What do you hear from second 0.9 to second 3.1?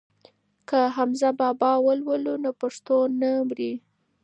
حمزه بابا ولولو نو پښتو